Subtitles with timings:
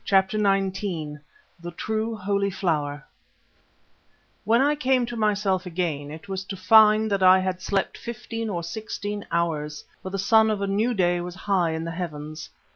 [0.03, 1.19] CHAPTER XIX
[1.59, 3.05] THE TRUE HOLY FLOWER
[4.45, 8.49] When I came to myself again it was to find that I had slept fifteen
[8.49, 12.49] or sixteen hours, for the sun of a new day was high in the heavens.